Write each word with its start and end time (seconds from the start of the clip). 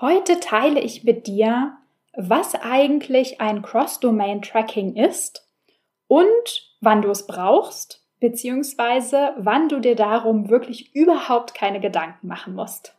Heute 0.00 0.38
teile 0.38 0.78
ich 0.78 1.02
mit 1.02 1.26
dir, 1.26 1.72
was 2.16 2.54
eigentlich 2.54 3.40
ein 3.40 3.62
Cross-Domain-Tracking 3.62 4.94
ist 4.94 5.44
und 6.06 6.28
wann 6.80 7.02
du 7.02 7.10
es 7.10 7.26
brauchst, 7.26 8.04
beziehungsweise 8.20 9.32
wann 9.38 9.68
du 9.68 9.80
dir 9.80 9.96
darum 9.96 10.50
wirklich 10.50 10.94
überhaupt 10.94 11.52
keine 11.52 11.80
Gedanken 11.80 12.28
machen 12.28 12.54
musst. 12.54 12.94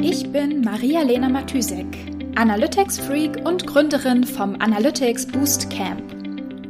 Ich 0.00 0.32
bin 0.32 0.62
Maria-Lena 0.62 1.28
Matysek, 1.28 1.84
Analytics-Freak 2.36 3.46
und 3.46 3.66
Gründerin 3.66 4.24
vom 4.24 4.58
Analytics 4.58 5.26
Boost 5.26 5.68
Camp. 5.68 6.17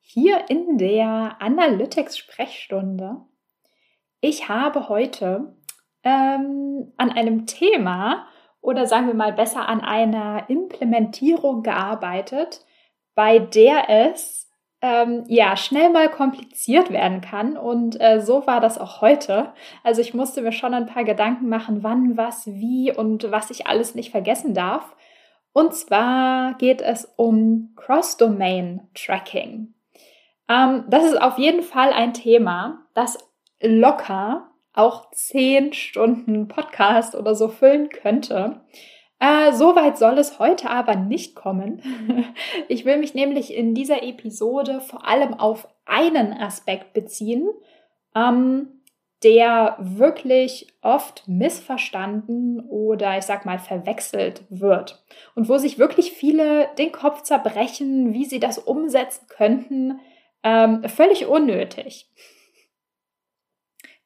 hier 0.00 0.48
in 0.48 0.78
der 0.78 1.36
Analytics-Sprechstunde. 1.40 3.16
Ich 4.20 4.48
habe 4.48 4.88
heute 4.88 5.56
ähm, 6.02 6.92
an 6.96 7.10
einem 7.10 7.46
Thema 7.46 8.26
oder 8.60 8.86
sagen 8.86 9.06
wir 9.06 9.14
mal 9.14 9.32
besser 9.32 9.68
an 9.68 9.80
einer 9.80 10.48
Implementierung 10.48 11.62
gearbeitet, 11.62 12.64
bei 13.14 13.38
der 13.38 13.88
es 13.88 14.50
ähm, 14.82 15.24
ja 15.28 15.56
schnell 15.56 15.90
mal 15.90 16.08
kompliziert 16.10 16.90
werden 16.90 17.20
kann. 17.20 17.56
Und 17.56 18.00
äh, 18.00 18.20
so 18.20 18.46
war 18.46 18.60
das 18.60 18.78
auch 18.78 19.00
heute. 19.00 19.52
Also 19.82 20.00
ich 20.00 20.14
musste 20.14 20.42
mir 20.42 20.52
schon 20.52 20.74
ein 20.74 20.86
paar 20.86 21.04
Gedanken 21.04 21.48
machen, 21.48 21.82
wann, 21.82 22.16
was, 22.16 22.46
wie 22.46 22.92
und 22.94 23.30
was 23.30 23.50
ich 23.50 23.66
alles 23.66 23.94
nicht 23.94 24.10
vergessen 24.10 24.54
darf. 24.54 24.96
Und 25.52 25.74
zwar 25.74 26.54
geht 26.54 26.80
es 26.80 27.12
um 27.16 27.72
Cross-Domain-Tracking. 27.76 29.74
Ähm, 30.50 30.84
das 30.88 31.04
ist 31.04 31.22
auf 31.22 31.38
jeden 31.38 31.62
Fall 31.62 31.92
ein 31.92 32.12
Thema, 32.12 32.84
das 32.94 33.18
locker 33.62 34.50
auch 34.72 35.10
zehn 35.12 35.72
Stunden 35.72 36.48
Podcast 36.48 37.14
oder 37.14 37.34
so 37.34 37.48
füllen 37.48 37.88
könnte. 37.88 38.60
Äh, 39.20 39.52
Soweit 39.52 39.98
soll 39.98 40.18
es 40.18 40.38
heute 40.38 40.70
aber 40.70 40.96
nicht 40.96 41.36
kommen. 41.36 41.82
Ich 42.68 42.84
will 42.84 42.98
mich 42.98 43.14
nämlich 43.14 43.54
in 43.54 43.74
dieser 43.74 44.02
Episode 44.02 44.80
vor 44.80 45.06
allem 45.06 45.34
auf 45.34 45.68
einen 45.86 46.32
Aspekt 46.32 46.92
beziehen, 46.92 47.48
ähm, 48.14 48.80
der 49.22 49.76
wirklich 49.78 50.68
oft 50.82 51.24
missverstanden 51.26 52.60
oder 52.68 53.18
ich 53.18 53.24
sag 53.24 53.44
mal 53.44 53.58
verwechselt 53.58 54.44
wird 54.48 55.04
und 55.34 55.48
wo 55.48 55.58
sich 55.58 55.78
wirklich 55.78 56.12
viele 56.12 56.68
den 56.78 56.92
Kopf 56.92 57.22
zerbrechen, 57.22 58.14
wie 58.14 58.24
sie 58.24 58.40
das 58.40 58.58
umsetzen 58.58 59.26
könnten, 59.28 60.00
ähm, 60.42 60.84
völlig 60.88 61.26
unnötig. 61.26 62.08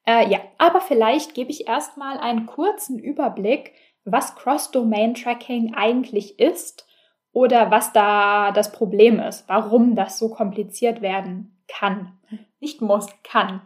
Äh, 0.05 0.29
ja, 0.29 0.39
aber 0.57 0.81
vielleicht 0.81 1.33
gebe 1.33 1.51
ich 1.51 1.67
erstmal 1.67 2.17
einen 2.17 2.45
kurzen 2.45 2.99
Überblick, 2.99 3.73
was 4.03 4.35
Cross-Domain-Tracking 4.35 5.73
eigentlich 5.73 6.39
ist 6.39 6.87
oder 7.31 7.71
was 7.71 7.91
da 7.91 8.51
das 8.51 8.71
Problem 8.71 9.19
ist, 9.19 9.49
warum 9.49 9.95
das 9.95 10.19
so 10.19 10.29
kompliziert 10.29 11.01
werden 11.01 11.57
kann. 11.67 12.13
Nicht 12.59 12.81
muss, 12.81 13.07
kann. 13.23 13.61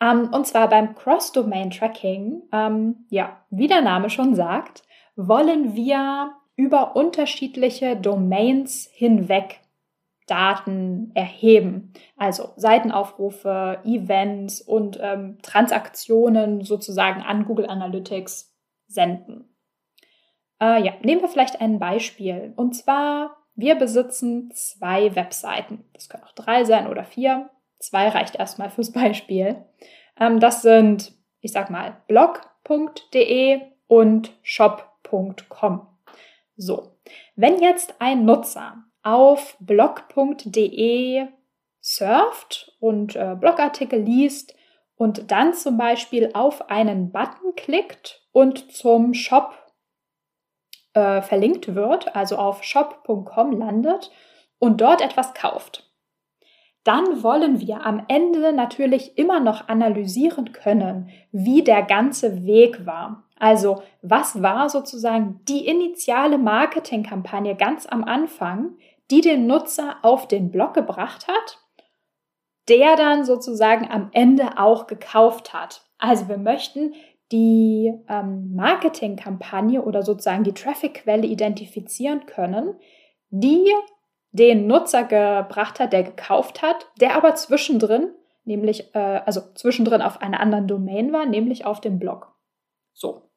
Ähm, 0.00 0.30
und 0.32 0.46
zwar 0.46 0.68
beim 0.68 0.94
Cross-Domain-Tracking, 0.94 2.42
ähm, 2.52 3.06
ja, 3.10 3.44
wie 3.50 3.68
der 3.68 3.82
Name 3.82 4.10
schon 4.10 4.34
sagt, 4.34 4.84
wollen 5.16 5.74
wir 5.74 6.32
über 6.56 6.96
unterschiedliche 6.96 7.96
Domains 7.96 8.88
hinweg 8.92 9.60
Daten 10.26 11.10
erheben. 11.14 11.92
Also 12.16 12.50
Seitenaufrufe, 12.56 13.80
Events 13.84 14.60
und 14.60 14.98
ähm, 15.00 15.38
Transaktionen 15.42 16.62
sozusagen 16.62 17.22
an 17.22 17.44
Google 17.44 17.66
Analytics 17.66 18.54
senden. 18.86 19.52
Äh, 20.60 20.84
ja, 20.84 20.92
nehmen 21.02 21.22
wir 21.22 21.28
vielleicht 21.28 21.60
ein 21.60 21.78
Beispiel. 21.78 22.52
Und 22.56 22.74
zwar, 22.74 23.36
wir 23.54 23.74
besitzen 23.74 24.50
zwei 24.52 25.14
Webseiten. 25.14 25.84
Das 25.92 26.08
können 26.08 26.24
auch 26.24 26.32
drei 26.32 26.64
sein 26.64 26.86
oder 26.86 27.04
vier. 27.04 27.50
Zwei 27.78 28.08
reicht 28.08 28.36
erstmal 28.36 28.70
fürs 28.70 28.92
Beispiel. 28.92 29.64
Ähm, 30.18 30.38
das 30.38 30.62
sind, 30.62 31.12
ich 31.40 31.52
sag 31.52 31.70
mal, 31.70 31.96
blog.de 32.06 33.60
und 33.88 34.32
shop.com. 34.42 35.88
So, 36.56 36.96
wenn 37.34 37.60
jetzt 37.60 38.00
ein 38.00 38.24
Nutzer 38.24 38.84
auf 39.02 39.56
blog.de 39.60 41.26
surft 41.80 42.76
und 42.78 43.16
äh, 43.16 43.36
Blogartikel 43.38 44.00
liest 44.00 44.54
und 44.96 45.30
dann 45.30 45.54
zum 45.54 45.76
Beispiel 45.76 46.30
auf 46.34 46.70
einen 46.70 47.10
Button 47.10 47.54
klickt 47.56 48.22
und 48.32 48.72
zum 48.72 49.14
Shop 49.14 49.54
äh, 50.94 51.22
verlinkt 51.22 51.74
wird, 51.74 52.14
also 52.14 52.36
auf 52.36 52.62
shop.com 52.62 53.52
landet 53.52 54.10
und 54.58 54.80
dort 54.80 55.00
etwas 55.00 55.34
kauft. 55.34 55.92
Dann 56.84 57.22
wollen 57.22 57.60
wir 57.60 57.86
am 57.86 58.04
Ende 58.08 58.52
natürlich 58.52 59.16
immer 59.16 59.40
noch 59.40 59.68
analysieren 59.68 60.52
können, 60.52 61.10
wie 61.30 61.62
der 61.62 61.82
ganze 61.82 62.44
Weg 62.44 62.86
war. 62.86 63.24
Also 63.42 63.82
was 64.02 64.40
war 64.40 64.68
sozusagen 64.68 65.40
die 65.48 65.66
initiale 65.66 66.38
Marketingkampagne 66.38 67.56
ganz 67.56 67.86
am 67.86 68.04
Anfang, 68.04 68.76
die 69.10 69.20
den 69.20 69.48
Nutzer 69.48 69.96
auf 70.02 70.28
den 70.28 70.52
Blog 70.52 70.74
gebracht 70.74 71.26
hat, 71.26 71.58
der 72.68 72.94
dann 72.94 73.24
sozusagen 73.24 73.90
am 73.90 74.10
Ende 74.12 74.58
auch 74.58 74.86
gekauft 74.86 75.52
hat. 75.52 75.82
Also 75.98 76.28
wir 76.28 76.38
möchten 76.38 76.94
die 77.32 77.92
ähm, 78.08 78.54
Marketingkampagne 78.54 79.82
oder 79.82 80.04
sozusagen 80.04 80.44
die 80.44 80.54
Traffic-Quelle 80.54 81.26
identifizieren 81.26 82.26
können, 82.26 82.76
die 83.30 83.72
den 84.30 84.68
Nutzer 84.68 85.02
gebracht 85.02 85.80
hat, 85.80 85.92
der 85.92 86.04
gekauft 86.04 86.62
hat, 86.62 86.86
der 87.00 87.16
aber 87.16 87.34
zwischendrin, 87.34 88.12
nämlich, 88.44 88.94
äh, 88.94 89.20
also 89.26 89.40
zwischendrin 89.56 90.00
auf 90.00 90.22
einer 90.22 90.38
anderen 90.38 90.68
Domain 90.68 91.12
war, 91.12 91.26
nämlich 91.26 91.66
auf 91.66 91.80
dem 91.80 91.98
Blog. 91.98 92.28
So 92.92 93.31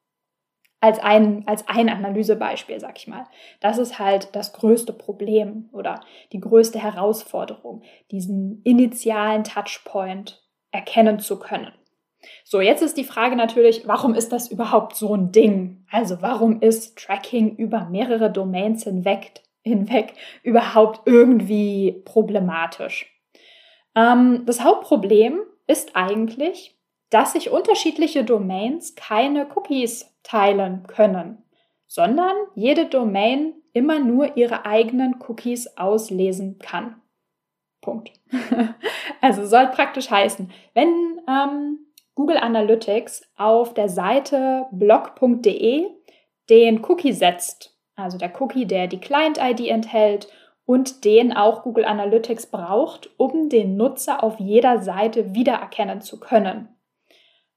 als 0.85 0.99
ein, 0.99 1.47
als 1.47 1.67
ein 1.67 1.89
Analysebeispiel, 1.89 2.79
sag 2.79 2.97
ich 2.99 3.07
mal. 3.07 3.25
Das 3.59 3.79
ist 3.79 3.97
halt 3.97 4.35
das 4.35 4.53
größte 4.53 4.93
Problem 4.93 5.67
oder 5.73 6.01
die 6.31 6.39
größte 6.39 6.77
Herausforderung, 6.77 7.81
diesen 8.11 8.61
initialen 8.63 9.43
Touchpoint 9.43 10.43
erkennen 10.71 11.17
zu 11.19 11.39
können. 11.39 11.71
So, 12.43 12.61
jetzt 12.61 12.83
ist 12.83 12.97
die 12.97 13.03
Frage 13.03 13.35
natürlich, 13.35 13.87
warum 13.87 14.13
ist 14.13 14.31
das 14.31 14.51
überhaupt 14.51 14.95
so 14.95 15.15
ein 15.15 15.31
Ding? 15.31 15.85
Also, 15.89 16.21
warum 16.21 16.61
ist 16.61 16.97
Tracking 16.99 17.55
über 17.55 17.85
mehrere 17.85 18.31
Domains 18.31 18.83
hinweg, 18.83 19.41
hinweg 19.63 20.13
überhaupt 20.43 21.01
irgendwie 21.05 22.03
problematisch? 22.05 23.11
Ähm, 23.95 24.43
das 24.45 24.63
Hauptproblem 24.63 25.39
ist 25.65 25.95
eigentlich, 25.95 26.75
dass 27.09 27.33
sich 27.33 27.51
unterschiedliche 27.51 28.23
Domains 28.23 28.95
keine 28.95 29.47
Cookies 29.55 30.13
teilen 30.23 30.87
können, 30.87 31.43
sondern 31.87 32.35
jede 32.55 32.85
Domain 32.85 33.53
immer 33.73 33.99
nur 33.99 34.37
ihre 34.37 34.65
eigenen 34.65 35.15
Cookies 35.27 35.77
auslesen 35.77 36.59
kann. 36.59 37.01
Punkt. 37.81 38.11
also 39.21 39.45
soll 39.45 39.67
praktisch 39.67 40.09
heißen, 40.09 40.51
wenn 40.73 41.21
ähm, 41.27 41.79
Google 42.15 42.37
Analytics 42.37 43.29
auf 43.35 43.73
der 43.73 43.89
Seite 43.89 44.65
blog.de 44.71 45.85
den 46.49 46.85
Cookie 46.85 47.11
setzt, 47.11 47.77
also 47.95 48.17
der 48.17 48.31
Cookie, 48.41 48.65
der 48.65 48.87
die 48.87 48.99
Client-ID 48.99 49.67
enthält 49.67 50.27
und 50.65 51.05
den 51.05 51.35
auch 51.35 51.63
Google 51.63 51.85
Analytics 51.85 52.47
braucht, 52.47 53.09
um 53.17 53.49
den 53.49 53.77
Nutzer 53.77 54.23
auf 54.23 54.39
jeder 54.39 54.81
Seite 54.81 55.35
wiedererkennen 55.35 56.01
zu 56.01 56.19
können. 56.19 56.74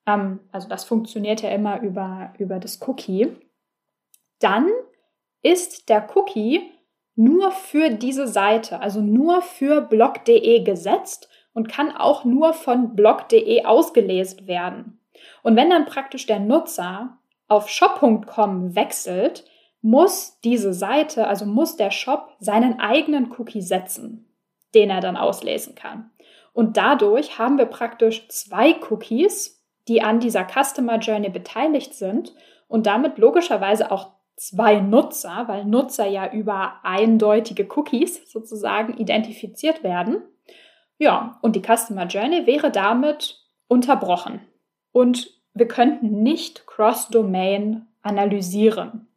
Ähm, 0.08 0.40
also 0.50 0.68
das 0.68 0.84
funktioniert 0.84 1.42
ja 1.42 1.50
immer 1.50 1.80
über, 1.82 2.32
über 2.38 2.58
das 2.58 2.80
Cookie. 2.88 3.36
Dann 4.40 4.68
ist 5.42 5.88
der 5.88 6.08
Cookie 6.16 6.72
nur 7.14 7.50
für 7.50 7.90
diese 7.90 8.26
Seite, 8.26 8.80
also 8.80 9.00
nur 9.00 9.42
für 9.42 9.82
blog.de 9.82 10.62
gesetzt 10.62 11.28
und 11.52 11.68
kann 11.68 11.94
auch 11.94 12.24
nur 12.24 12.54
von 12.54 12.94
blog.de 12.94 13.64
ausgelesen 13.64 14.46
werden. 14.46 15.00
Und 15.42 15.56
wenn 15.56 15.70
dann 15.70 15.86
praktisch 15.86 16.26
der 16.26 16.38
Nutzer 16.38 17.18
auf 17.48 17.68
shop.com 17.68 18.74
wechselt, 18.74 19.44
muss 19.80 20.40
diese 20.40 20.72
Seite, 20.72 21.26
also 21.26 21.44
muss 21.44 21.76
der 21.76 21.90
Shop 21.90 22.36
seinen 22.40 22.80
eigenen 22.80 23.32
Cookie 23.32 23.62
setzen, 23.62 24.28
den 24.74 24.90
er 24.90 25.00
dann 25.00 25.16
auslesen 25.16 25.74
kann. 25.74 26.10
Und 26.52 26.76
dadurch 26.76 27.38
haben 27.38 27.58
wir 27.58 27.66
praktisch 27.66 28.28
zwei 28.28 28.76
Cookies, 28.90 29.57
die 29.88 30.02
an 30.02 30.20
dieser 30.20 30.46
Customer 30.46 30.98
Journey 30.98 31.30
beteiligt 31.30 31.94
sind 31.94 32.34
und 32.68 32.86
damit 32.86 33.18
logischerweise 33.18 33.90
auch 33.90 34.12
zwei 34.36 34.80
Nutzer, 34.80 35.44
weil 35.48 35.64
Nutzer 35.64 36.06
ja 36.06 36.30
über 36.32 36.80
eindeutige 36.84 37.66
Cookies 37.74 38.30
sozusagen 38.30 38.96
identifiziert 38.98 39.82
werden. 39.82 40.22
Ja, 40.98 41.38
und 41.42 41.56
die 41.56 41.62
Customer 41.62 42.06
Journey 42.06 42.46
wäre 42.46 42.70
damit 42.70 43.40
unterbrochen. 43.66 44.40
Und 44.92 45.30
wir 45.54 45.68
könnten 45.68 46.22
nicht 46.22 46.66
Cross-Domain 46.66 47.86
analysieren. 48.02 49.08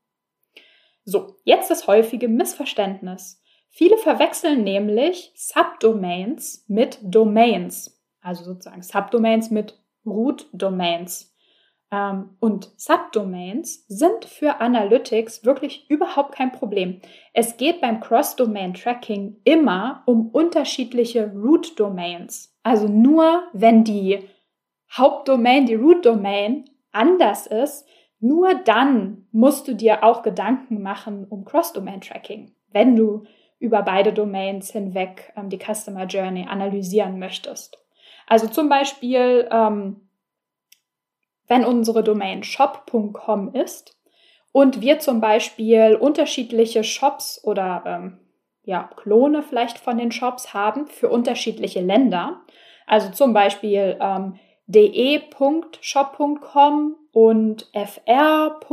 So, 1.04 1.36
jetzt 1.44 1.70
das 1.70 1.88
häufige 1.88 2.28
Missverständnis. 2.28 3.44
Viele 3.70 3.98
verwechseln 3.98 4.64
nämlich 4.64 5.32
Subdomains 5.36 6.66
mit 6.68 7.00
Domains, 7.02 8.02
also 8.22 8.44
sozusagen 8.44 8.84
Subdomains 8.84 9.50
mit 9.50 9.81
Root-Domains. 10.06 11.36
Ähm, 11.92 12.38
und 12.40 12.72
Subdomains 12.78 13.86
sind 13.88 14.26
für 14.26 14.62
Analytics 14.62 15.46
wirklich 15.46 15.90
überhaupt 15.90 16.36
kein 16.36 16.52
Problem. 16.52 17.02
Es 17.34 17.58
geht 17.58 17.82
beim 17.82 18.00
Cross-Domain-Tracking 18.00 19.42
immer 19.44 20.04
um 20.06 20.30
unterschiedliche 20.30 21.32
Root-Domains. 21.34 22.58
Also 22.64 22.88
nur 22.88 23.44
wenn 23.54 23.84
die 23.84 24.20
Hauptdomain, 24.92 25.66
die 25.66 25.76
Root-Domain 25.76 26.66
anders 26.92 27.48
ist, 27.48 27.88
nur 28.20 28.54
dann 28.54 29.28
musst 29.32 29.68
du 29.68 29.74
dir 29.74 30.04
auch 30.04 30.22
Gedanken 30.22 30.82
machen 30.82 31.26
um 31.28 31.44
Cross-Domain-Tracking, 31.44 32.54
wenn 32.72 32.96
du 32.96 33.24
über 33.60 33.84
beide 33.84 34.14
Domains 34.14 34.72
hinweg 34.72 35.34
ähm, 35.36 35.50
die 35.50 35.60
Customer 35.60 36.06
Journey 36.06 36.48
analysieren 36.48 37.20
möchtest. 37.20 37.81
Also 38.32 38.48
zum 38.48 38.70
Beispiel, 38.70 39.50
ähm, 39.52 40.08
wenn 41.50 41.66
unsere 41.66 42.02
Domain 42.02 42.44
shop.com 42.44 43.54
ist 43.54 44.00
und 44.54 44.80
wir 44.80 45.00
zum 45.00 45.20
Beispiel 45.20 45.98
unterschiedliche 46.00 46.86
Shops 46.86 47.44
oder 47.44 47.84
ähm, 47.86 48.20
ja, 48.64 48.90
Klone 48.96 49.44
vielleicht 49.44 49.80
von 49.80 49.98
den 49.98 50.14
Shops 50.14 50.54
haben 50.54 50.88
für 50.88 51.10
unterschiedliche 51.10 51.82
Länder. 51.82 52.40
Also 52.88 53.12
zum 53.12 53.34
Beispiel 53.34 53.98
ähm, 54.00 54.40
de.shop.com 54.66 55.76
und 57.12 57.70
fr.shop.com 57.74 58.64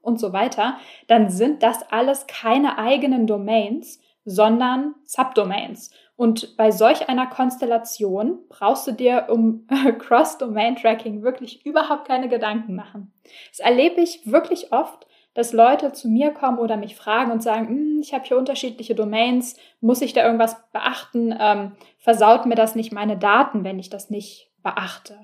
und 0.00 0.18
so 0.18 0.32
weiter, 0.32 0.78
dann 1.06 1.28
sind 1.28 1.62
das 1.62 1.82
alles 1.92 2.26
keine 2.26 2.78
eigenen 2.78 3.26
Domains, 3.26 4.00
sondern 4.24 4.94
Subdomains. 5.04 5.90
Und 6.16 6.56
bei 6.56 6.70
solch 6.70 7.08
einer 7.10 7.26
Konstellation 7.26 8.38
brauchst 8.48 8.86
du 8.86 8.92
dir 8.92 9.26
um 9.28 9.66
Cross-Domain-Tracking 9.98 11.22
wirklich 11.22 11.64
überhaupt 11.66 12.08
keine 12.08 12.28
Gedanken 12.28 12.74
machen. 12.74 13.12
Das 13.50 13.60
erlebe 13.60 14.00
ich 14.00 14.30
wirklich 14.30 14.72
oft, 14.72 15.06
dass 15.34 15.52
Leute 15.52 15.92
zu 15.92 16.08
mir 16.08 16.30
kommen 16.30 16.58
oder 16.58 16.78
mich 16.78 16.96
fragen 16.96 17.30
und 17.30 17.42
sagen, 17.42 17.68
hm, 17.68 18.00
ich 18.00 18.14
habe 18.14 18.24
hier 18.24 18.38
unterschiedliche 18.38 18.94
Domains, 18.94 19.56
muss 19.82 20.00
ich 20.00 20.14
da 20.14 20.24
irgendwas 20.24 20.56
beachten? 20.72 21.36
Ähm, 21.38 21.72
versaut 21.98 22.46
mir 22.46 22.54
das 22.54 22.74
nicht 22.74 22.90
meine 22.90 23.18
Daten, 23.18 23.62
wenn 23.62 23.78
ich 23.78 23.90
das 23.90 24.08
nicht 24.08 24.50
beachte? 24.62 25.18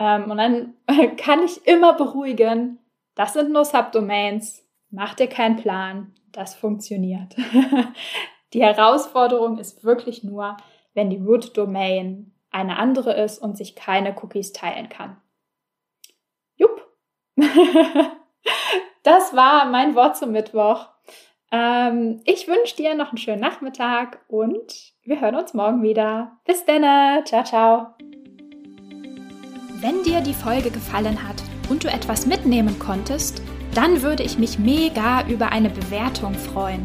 Ähm, 0.00 0.28
und 0.32 0.38
dann 0.38 0.74
kann 1.16 1.44
ich 1.44 1.64
immer 1.68 1.92
beruhigen, 1.92 2.80
das 3.14 3.34
sind 3.34 3.52
nur 3.52 3.64
Subdomains, 3.64 4.66
mach 4.90 5.14
dir 5.14 5.28
keinen 5.28 5.54
Plan, 5.54 6.12
das 6.32 6.56
funktioniert. 6.56 7.36
die 8.54 8.62
Herausforderung 8.62 9.58
ist 9.58 9.84
wirklich 9.84 10.22
nur, 10.22 10.56
wenn 10.94 11.10
die 11.10 11.18
Root-Domain 11.18 12.32
eine 12.50 12.78
andere 12.78 13.12
ist 13.14 13.38
und 13.38 13.56
sich 13.56 13.74
keine 13.74 14.16
Cookies 14.22 14.52
teilen 14.52 14.88
kann. 14.88 15.20
Jupp. 16.54 16.86
das 19.02 19.34
war 19.34 19.66
mein 19.66 19.96
Wort 19.96 20.16
zum 20.16 20.30
Mittwoch. 20.30 20.88
Ähm, 21.50 22.20
ich 22.24 22.46
wünsche 22.46 22.76
dir 22.76 22.94
noch 22.94 23.08
einen 23.08 23.18
schönen 23.18 23.40
Nachmittag 23.40 24.24
und 24.28 24.92
wir 25.02 25.20
hören 25.20 25.34
uns 25.34 25.52
morgen 25.52 25.82
wieder. 25.82 26.38
Bis 26.44 26.64
dann. 26.64 27.24
Ciao, 27.26 27.42
ciao. 27.42 27.88
Wenn 29.80 30.02
dir 30.04 30.20
die 30.20 30.32
Folge 30.32 30.70
gefallen 30.70 31.28
hat 31.28 31.42
und 31.68 31.82
du 31.82 31.88
etwas 31.88 32.24
mitnehmen 32.24 32.78
konntest, 32.78 33.42
dann 33.74 34.02
würde 34.02 34.22
ich 34.22 34.38
mich 34.38 34.60
mega 34.60 35.26
über 35.26 35.50
eine 35.50 35.70
Bewertung 35.70 36.34
freuen. 36.34 36.84